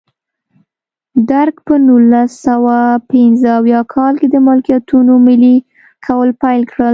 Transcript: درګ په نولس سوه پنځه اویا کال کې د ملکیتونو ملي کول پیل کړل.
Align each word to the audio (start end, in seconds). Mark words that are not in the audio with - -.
درګ 1.31 1.55
په 1.67 1.75
نولس 1.87 2.31
سوه 2.47 2.77
پنځه 3.11 3.47
اویا 3.59 3.81
کال 3.93 4.13
کې 4.21 4.27
د 4.31 4.37
ملکیتونو 4.47 5.13
ملي 5.27 5.55
کول 6.05 6.29
پیل 6.41 6.61
کړل. 6.71 6.89